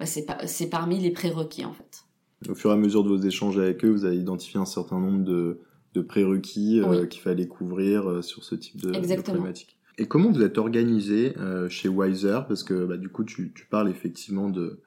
[0.00, 2.04] bah, c'est parmi les prérequis en fait.
[2.50, 4.98] Au fur et à mesure de vos échanges avec eux, vous avez identifié un certain
[4.98, 5.60] nombre de,
[5.94, 9.75] de prérequis qu'il fallait couvrir sur ce type de, de problématique.
[9.98, 12.40] Et comment vous êtes organisé euh, chez Wiser?
[12.48, 14.82] Parce que bah, du coup, tu, tu, parles effectivement de,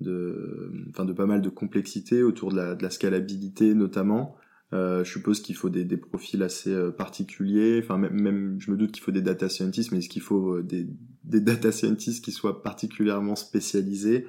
[0.00, 4.36] de, enfin, de pas mal de complexité autour de la, de la scalabilité notamment.
[4.72, 7.80] Euh, je suppose qu'il faut des, des, profils assez euh, particuliers.
[7.82, 10.54] Enfin, même, même, je me doute qu'il faut des data scientists, mais est-ce qu'il faut
[10.54, 10.86] euh, des,
[11.24, 14.26] des, data scientists qui soient particulièrement spécialisés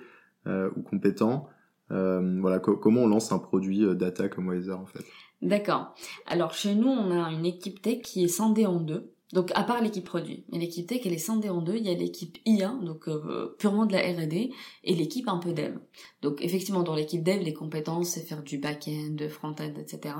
[0.48, 1.50] euh, ou compétents?
[1.90, 5.06] Voilà, comment on lance un produit data comme Wiser en fait?
[5.44, 5.94] D'accord.
[6.26, 9.13] Alors chez nous, on a une équipe tech qui est scindée en deux.
[9.34, 11.76] Donc à part l'équipe produit, mais l'équipe tech elle est scindée en deux.
[11.76, 15.54] Il y a l'équipe IA, donc euh, purement de la R&D, et l'équipe un peu
[15.54, 15.76] dev.
[16.22, 20.16] Donc effectivement dans l'équipe dev les compétences c'est faire du back-end, front-end, etc.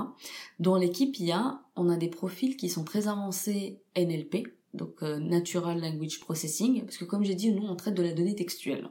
[0.60, 5.80] Dans l'équipe IA on a des profils qui sont très avancés NLP, donc euh, Natural
[5.80, 8.90] Language Processing, parce que comme j'ai dit nous on traite de la donnée textuelle.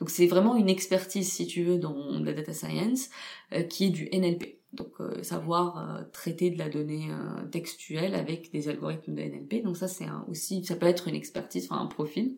[0.00, 3.10] Donc c'est vraiment une expertise si tu veux dans la data science
[3.52, 4.57] euh, qui est du NLP.
[4.74, 9.62] Donc euh, savoir euh, traiter de la donnée euh, textuelle avec des algorithmes de NLP.
[9.64, 12.36] Donc ça c'est aussi ça peut être une expertise, enfin un profil.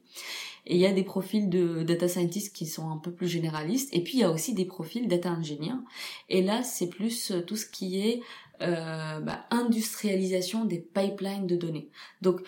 [0.66, 3.92] Et il y a des profils de data scientist qui sont un peu plus généralistes.
[3.92, 5.74] Et puis il y a aussi des profils data engineer.
[6.28, 8.20] Et là c'est plus tout ce qui est
[8.60, 11.88] bah, industrialisation des pipelines de données.
[12.20, 12.42] Donc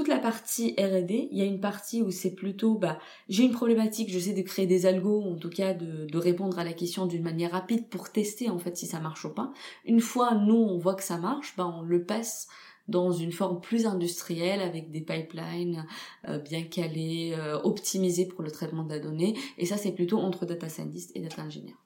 [0.00, 3.52] toute la partie R&D, il y a une partie où c'est plutôt, bah, j'ai une
[3.52, 7.04] problématique, je sais de créer des algos, en tout cas de, répondre à la question
[7.04, 9.52] d'une manière rapide pour tester en fait si ça marche ou pas.
[9.84, 12.48] Une fois nous on voit que ça marche, bah on le passe
[12.88, 15.84] dans une forme plus industrielle avec des pipelines
[16.28, 19.36] euh, bien calés, euh, optimisés pour le traitement de la donnée.
[19.58, 21.76] Et ça c'est plutôt entre data scientist et data engineer.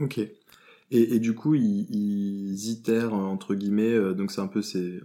[0.00, 0.20] Ok.
[0.90, 5.00] Et, du coup ils, ils itèrent entre guillemets, euh, donc c'est un peu ces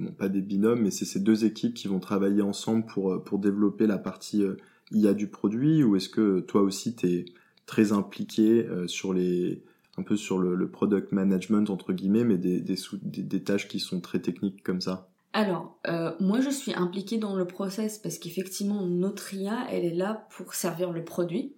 [0.00, 3.18] bon, pas des binômes, mais c'est ces deux équipes qui vont travailler ensemble pour, euh,
[3.18, 4.56] pour développer la partie euh,
[4.92, 7.24] IA du produit, ou est-ce que toi aussi tu es
[7.66, 9.62] très impliqué euh, sur les
[9.98, 14.18] un peu sur le, product management entre guillemets, mais des, des, tâches qui sont très
[14.18, 15.08] techniques comme ça?
[15.32, 15.80] Alors,
[16.20, 20.52] moi je suis impliquée dans le process parce qu'effectivement notre IA, elle est là pour
[20.52, 21.54] servir le produit.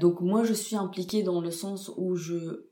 [0.00, 2.64] Donc moi je suis impliquée dans le sens où je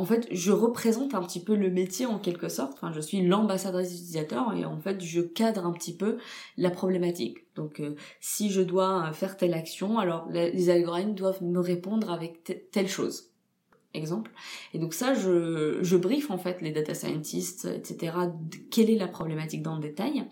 [0.00, 2.72] en fait, je représente un petit peu le métier en quelque sorte.
[2.72, 6.16] Enfin, je suis l'ambassadrice utilisateur et en fait, je cadre un petit peu
[6.56, 7.40] la problématique.
[7.54, 12.70] Donc, euh, si je dois faire telle action, alors les algorithmes doivent me répondre avec
[12.72, 13.26] telle chose.
[13.92, 14.30] Exemple.
[14.72, 18.14] Et donc ça, je, je en fait les data scientists, etc.
[18.70, 20.24] quelle est la problématique dans le détail.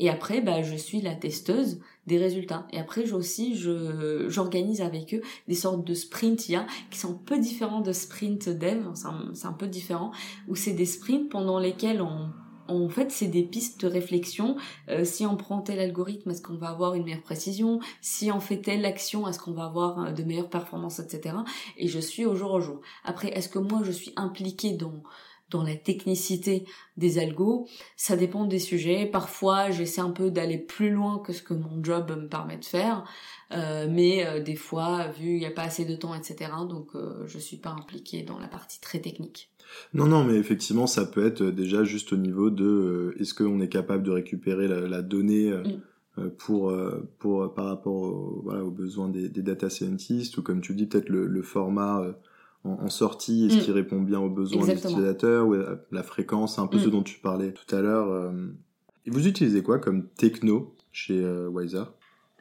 [0.00, 2.66] Et après, bah, je suis la testeuse des résultats.
[2.72, 7.12] Et après, j'ai aussi, je, j'organise avec eux des sortes de sprints IA qui sont
[7.12, 8.82] un peu différents de sprint dev.
[8.94, 10.10] C'est un, un peu différent.
[10.48, 12.30] Où c'est des sprints pendant lesquels on
[12.70, 14.56] en fait, c'est des pistes de réflexion.
[14.88, 17.80] Euh, si on prend tel algorithme, est-ce qu'on va avoir une meilleure précision?
[18.00, 21.34] Si on fait telle action, est-ce qu'on va avoir euh, de meilleures performances, etc.
[21.76, 22.80] Et je suis au jour au jour.
[23.04, 25.02] Après, est-ce que moi, je suis impliquée dans
[25.50, 26.64] dans la technicité
[26.96, 29.06] des algos, ça dépend des sujets.
[29.06, 32.64] Parfois, j'essaie un peu d'aller plus loin que ce que mon job me permet de
[32.64, 33.04] faire,
[33.52, 36.94] euh, mais euh, des fois, vu il n'y a pas assez de temps, etc., donc
[36.94, 39.50] euh, je suis pas impliquée dans la partie très technique.
[39.94, 43.68] Non, non, mais effectivement, ça peut être déjà juste au niveau de est-ce qu'on est
[43.68, 45.52] capable de récupérer la, donnée
[46.16, 46.30] mm.
[46.38, 46.74] pour,
[47.20, 51.26] pour, par rapport voilà, aux besoins des, data scientists, ou comme tu dis, peut-être le,
[51.26, 52.04] le format
[52.64, 53.60] en, sortie Est-ce mm.
[53.60, 55.56] qui répond bien aux besoins des utilisateurs ou
[55.90, 56.90] la fréquence, un peu ce mm.
[56.90, 58.08] dont tu parlais tout à l'heure.
[58.08, 58.32] Euh.
[59.06, 61.84] Et vous utilisez quoi comme techno chez euh, Wiser?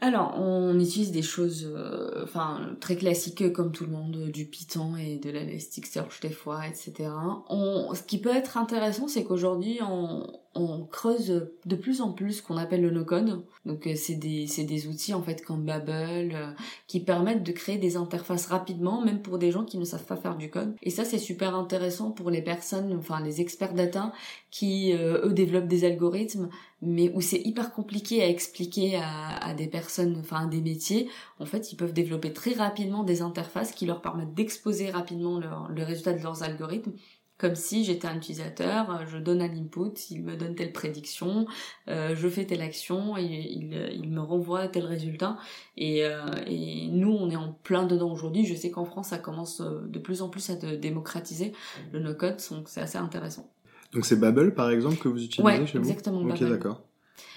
[0.01, 4.95] Alors, on utilise des choses, euh, enfin, très classiques comme tout le monde, du Python
[4.95, 7.09] et de l'Elasticsearch des fois, etc.
[7.49, 12.33] On, ce qui peut être intéressant, c'est qu'aujourd'hui, on, on creuse de plus en plus
[12.33, 13.43] ce qu'on appelle le no-code.
[13.65, 16.51] Donc euh, c'est des, des outils en fait comme Babel euh,
[16.87, 20.15] qui permettent de créer des interfaces rapidement, même pour des gens qui ne savent pas
[20.15, 20.75] faire du code.
[20.81, 24.11] Et ça c'est super intéressant pour les personnes, enfin les experts data
[24.49, 26.49] qui euh, eux développent des algorithmes,
[26.81, 31.09] mais où c'est hyper compliqué à expliquer à, à des personnes, enfin à des métiers.
[31.39, 35.83] En fait ils peuvent développer très rapidement des interfaces qui leur permettent d'exposer rapidement le
[35.83, 36.93] résultat de leurs algorithmes
[37.39, 41.47] comme si j'étais un utilisateur, euh, je donne un input, il me donne telle prédiction,
[41.87, 45.37] euh, je fais telle action et il, me renvoie tel résultat.
[45.77, 48.45] Et, euh, et, nous, on est en plein dedans aujourd'hui.
[48.45, 51.53] Je sais qu'en France, ça commence de plus en plus à démocratiser
[51.93, 53.49] le no-code, donc c'est assez intéressant.
[53.93, 55.85] Donc c'est Babel, par exemple, que vous utilisez ouais, chez vous?
[55.85, 56.19] exactement.
[56.21, 56.83] Ok, d'accord.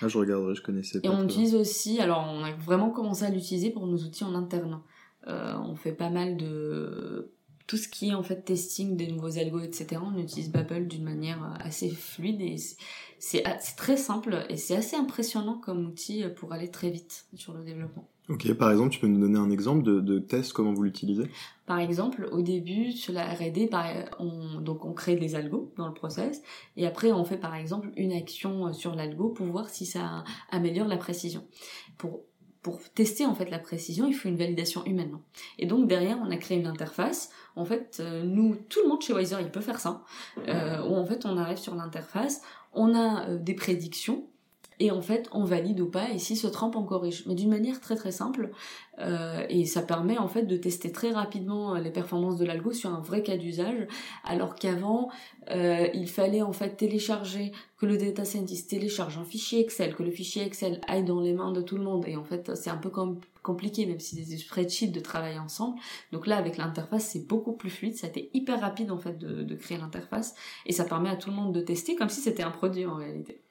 [0.03, 1.09] Ah, je regarderai, je connaissais pas.
[1.09, 4.35] Et on utilise aussi, alors on a vraiment commencé à l'utiliser pour nos outils en
[4.35, 4.81] interne.
[5.29, 7.31] on fait pas mal de
[7.66, 11.05] tout ce qui est en fait testing des nouveaux algos, etc., on utilise Babel d'une
[11.05, 12.57] manière euh, assez fluide et
[13.18, 13.44] c'est
[13.77, 17.62] très simple et c'est assez impressionnant comme outil euh, pour aller très vite sur le
[17.62, 18.09] développement.
[18.29, 21.25] Ok, par exemple, tu peux nous donner un exemple de, de test, comment vous l'utilisez?
[21.66, 23.68] Par exemple, au début, sur la R&D,
[24.20, 26.40] on, donc on crée des algos dans le process,
[26.77, 30.25] et après on fait par exemple une action euh, sur l'algo pour voir si ça
[30.51, 31.44] améliore la précision.
[31.98, 32.22] Pour
[32.62, 35.18] pour tester en fait la précision, il faut une validation humaine.
[35.59, 37.31] Et donc derrière, on a créé une interface.
[37.57, 40.05] En fait, euh, nous, tout le monde chez Wiser, il peut faire ça.
[40.48, 42.40] Euh, en fait, on arrive sur l'interface,
[42.72, 44.27] on a euh, des prédictions
[44.83, 47.25] et en fait on valide ou pas et si se trompe on corrige.
[47.27, 48.51] Mais d'une manière très très simple
[48.99, 52.73] euh, et ça permet en fait de tester très rapidement euh, les performances de l'algo
[52.73, 53.87] sur un vrai cas d'usage
[54.25, 55.09] alors qu'avant
[55.51, 60.03] euh, il fallait en fait télécharger que le data scientist télécharge un fichier Excel que
[60.03, 62.05] le fichier Excel aille dans les mains de tout le monde.
[62.09, 62.90] Et en fait c'est un peu
[63.45, 65.79] compliqué même si des spreadsheets de travailler ensemble.
[66.11, 67.95] Donc là avec l'interface c'est beaucoup plus fluide.
[67.95, 70.35] Ça a été hyper rapide en fait de, créer l'interface.
[70.66, 72.97] Et ça permet à tout le monde de tester comme si c'était un produit en
[72.97, 73.42] réalité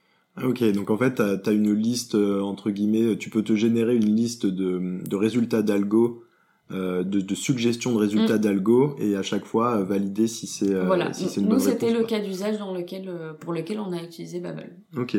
[0.44, 3.96] ok, donc en fait, tu as, une liste, euh, entre guillemets, tu peux te générer
[3.96, 6.24] une liste de, de résultats d'algo,
[6.72, 8.42] euh, de, de, suggestions de résultats mm.
[8.42, 11.12] d'algo, et à chaque fois euh, valider si c'est voilà.
[11.14, 14.76] si une Nous, c'était le cas d'usage dans lequel, pour lequel on a utilisé Babel.
[14.98, 15.18] Ok,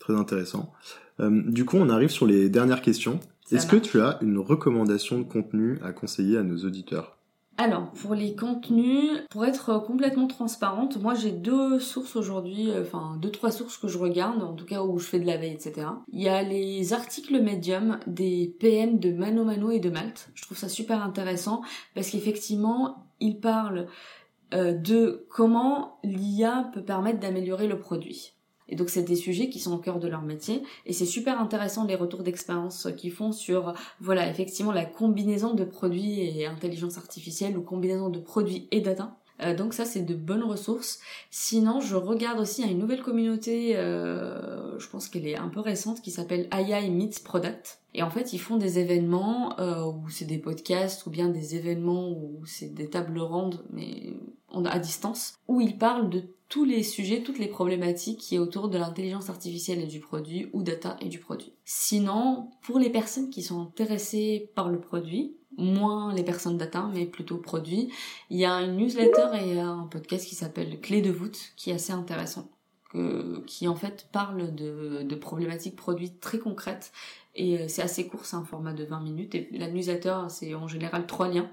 [0.00, 0.72] très intéressant.
[1.20, 3.20] du coup, on arrive sur les dernières questions.
[3.52, 7.15] Est-ce que tu as une recommandation de contenu à conseiller à nos auditeurs?
[7.58, 13.16] Alors, pour les contenus, pour être complètement transparente, moi j'ai deux sources aujourd'hui, euh, enfin
[13.20, 15.54] deux, trois sources que je regarde, en tout cas où je fais de la veille,
[15.54, 15.86] etc.
[16.12, 20.28] Il y a les articles médium des PM de Mano Mano et de Malte.
[20.34, 21.62] Je trouve ça super intéressant
[21.94, 23.86] parce qu'effectivement, ils parlent
[24.52, 28.35] euh, de comment l'IA peut permettre d'améliorer le produit.
[28.68, 31.40] Et donc c'est des sujets qui sont au cœur de leur métier et c'est super
[31.40, 36.98] intéressant les retours d'expérience qu'ils font sur voilà effectivement la combinaison de produits et intelligence
[36.98, 39.16] artificielle ou combinaison de produits et data.
[39.42, 41.00] Euh, donc ça, c'est de bonnes ressources.
[41.30, 45.60] Sinon, je regarde aussi à une nouvelle communauté, euh, je pense qu'elle est un peu
[45.60, 47.80] récente, qui s'appelle AI Meets Product.
[47.94, 51.56] Et en fait, ils font des événements euh, où c'est des podcasts ou bien des
[51.56, 54.14] événements où c'est des tables rondes, mais
[54.52, 58.68] à distance, où ils parlent de tous les sujets, toutes les problématiques qui est autour
[58.68, 61.52] de l'intelligence artificielle et du produit ou data et du produit.
[61.64, 67.06] Sinon, pour les personnes qui sont intéressées par le produit, moins les personnes data, mais
[67.06, 67.90] plutôt produit,
[68.30, 71.74] il y a une newsletter et un podcast qui s'appelle Clé de voûte, qui est
[71.74, 72.48] assez intéressant,
[73.46, 76.92] qui en fait parle de, de problématiques produits très concrètes
[77.36, 80.54] et euh, c'est assez court, c'est un format de 20 minutes et la newsletter c'est
[80.54, 81.50] en général trois liens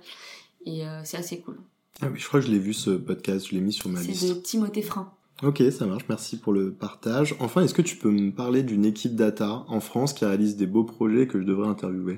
[0.66, 1.58] et euh, c'est assez cool.
[2.02, 4.02] Ah oui, je crois que je l'ai vu ce podcast, je l'ai mis sur ma
[4.02, 4.22] liste.
[4.22, 5.12] C'est de Timothée Frein.
[5.44, 7.36] Ok, ça marche, merci pour le partage.
[7.40, 10.68] Enfin, est-ce que tu peux me parler d'une équipe data en France qui réalise des
[10.68, 12.18] beaux projets que je devrais interviewer?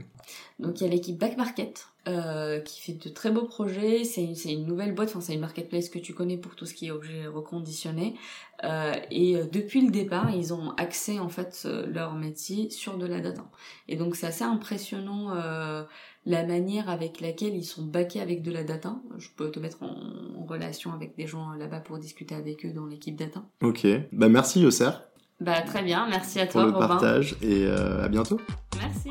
[0.60, 4.04] Donc il y a l'équipe Back Market euh, qui fait de très beaux projets.
[4.04, 6.88] C'est une, nouvelle boîte, enfin c'est une marketplace que tu connais pour tout ce qui
[6.88, 8.16] est objet reconditionné.
[8.64, 12.98] Euh, et euh, depuis le départ, ils ont accès en fait euh, leur métier sur
[12.98, 13.44] de la data.
[13.88, 15.84] Et donc c'est assez impressionnant euh,
[16.26, 18.96] la manière avec laquelle ils sont backés avec de la data.
[19.18, 22.86] Je peux te mettre en, relation avec des gens là-bas pour discuter avec eux dans
[22.86, 23.44] l'équipe data.
[23.64, 24.92] Ok, bah merci Yosser.
[25.40, 28.40] Bah très bien, merci à toi pour le partage et à bientôt.
[28.80, 29.10] Merci.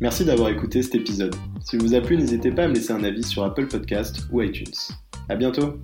[0.00, 1.34] Merci d'avoir écouté cet épisode.
[1.64, 4.42] S'il vous a plu, n'hésitez pas à me laisser un avis sur Apple Podcast ou
[4.42, 4.74] iTunes.
[5.28, 5.80] À bientôt.